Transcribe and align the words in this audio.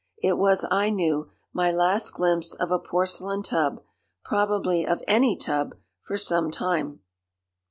It 0.17 0.39
was, 0.39 0.65
I 0.71 0.89
knew, 0.89 1.29
my 1.53 1.69
last 1.71 2.15
glimpse 2.15 2.55
of 2.55 2.71
a 2.71 2.79
porcelain 2.79 3.43
tub, 3.43 3.83
probably 4.25 4.83
of 4.83 5.03
any 5.07 5.35
tub, 5.35 5.75
for 6.01 6.17
some 6.17 6.49
time. 6.49 7.01